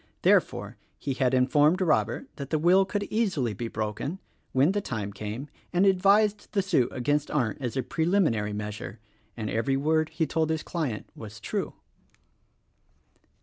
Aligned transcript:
Therefore 0.23 0.77
he 0.97 1.13
had 1.13 1.31
informed 1.35 1.79
Robert 1.79 2.27
that 2.37 2.49
the 2.49 2.57
will 2.57 2.85
could 2.85 3.03
easily 3.11 3.53
be 3.53 3.67
broken, 3.67 4.17
when 4.51 4.71
the 4.71 4.81
time 4.81 5.13
came, 5.13 5.47
and 5.71 5.85
advised 5.85 6.51
the 6.53 6.63
suit 6.63 6.89
against 6.91 7.29
Arndt 7.29 7.61
as 7.61 7.77
a 7.77 7.83
preliminary 7.83 8.51
measure: 8.51 8.99
and 9.37 9.47
every 9.47 9.77
word 9.77 10.09
he 10.09 10.25
told 10.25 10.49
his 10.49 10.63
client 10.63 11.07
was 11.15 11.39
true. 11.39 11.75